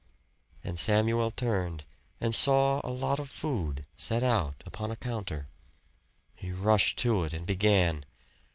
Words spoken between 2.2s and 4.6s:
saw a lot of food set out